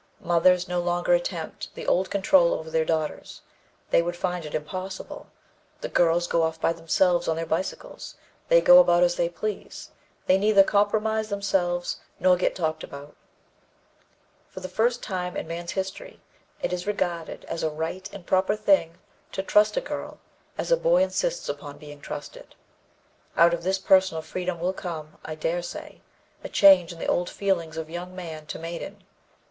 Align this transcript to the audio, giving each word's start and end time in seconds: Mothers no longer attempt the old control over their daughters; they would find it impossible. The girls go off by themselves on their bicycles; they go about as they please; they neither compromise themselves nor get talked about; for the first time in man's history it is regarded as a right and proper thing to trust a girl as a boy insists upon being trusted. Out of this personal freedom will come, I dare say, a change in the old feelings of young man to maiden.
Mothers 0.19 0.67
no 0.67 0.79
longer 0.81 1.13
attempt 1.13 1.75
the 1.75 1.85
old 1.85 2.09
control 2.09 2.55
over 2.55 2.71
their 2.71 2.83
daughters; 2.85 3.41
they 3.91 4.01
would 4.01 4.15
find 4.15 4.47
it 4.47 4.55
impossible. 4.55 5.27
The 5.81 5.89
girls 5.89 6.25
go 6.25 6.41
off 6.41 6.59
by 6.59 6.73
themselves 6.73 7.27
on 7.27 7.35
their 7.35 7.45
bicycles; 7.45 8.15
they 8.47 8.61
go 8.61 8.79
about 8.79 9.03
as 9.03 9.13
they 9.15 9.29
please; 9.29 9.91
they 10.25 10.39
neither 10.39 10.63
compromise 10.63 11.29
themselves 11.29 11.97
nor 12.19 12.35
get 12.35 12.55
talked 12.55 12.83
about; 12.83 13.15
for 14.49 14.59
the 14.61 14.67
first 14.67 15.03
time 15.03 15.37
in 15.37 15.47
man's 15.47 15.73
history 15.73 16.19
it 16.63 16.73
is 16.73 16.87
regarded 16.87 17.45
as 17.45 17.61
a 17.61 17.69
right 17.69 18.09
and 18.11 18.25
proper 18.25 18.55
thing 18.55 18.97
to 19.33 19.43
trust 19.43 19.77
a 19.77 19.81
girl 19.81 20.17
as 20.57 20.71
a 20.71 20.77
boy 20.77 21.03
insists 21.03 21.47
upon 21.47 21.77
being 21.77 22.01
trusted. 22.01 22.55
Out 23.37 23.53
of 23.53 23.61
this 23.61 23.77
personal 23.77 24.23
freedom 24.23 24.59
will 24.59 24.73
come, 24.73 25.17
I 25.23 25.35
dare 25.35 25.61
say, 25.61 26.01
a 26.43 26.49
change 26.49 26.91
in 26.91 26.97
the 26.97 27.05
old 27.05 27.29
feelings 27.29 27.77
of 27.77 27.87
young 27.87 28.15
man 28.15 28.47
to 28.47 28.57
maiden. 28.57 29.03